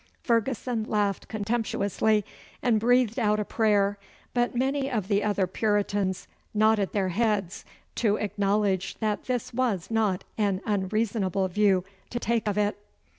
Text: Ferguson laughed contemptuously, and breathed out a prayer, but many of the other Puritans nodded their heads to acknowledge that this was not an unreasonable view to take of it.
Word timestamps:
Ferguson 0.23 0.83
laughed 0.85 1.27
contemptuously, 1.27 2.25
and 2.63 2.79
breathed 2.79 3.19
out 3.19 3.39
a 3.39 3.45
prayer, 3.45 3.99
but 4.33 4.55
many 4.55 4.89
of 4.89 5.07
the 5.09 5.23
other 5.23 5.45
Puritans 5.45 6.27
nodded 6.55 6.91
their 6.91 7.09
heads 7.09 7.65
to 7.93 8.15
acknowledge 8.15 8.97
that 8.97 9.25
this 9.25 9.53
was 9.53 9.91
not 9.91 10.23
an 10.39 10.59
unreasonable 10.65 11.47
view 11.49 11.83
to 12.09 12.19
take 12.19 12.47
of 12.47 12.57
it. 12.57 12.79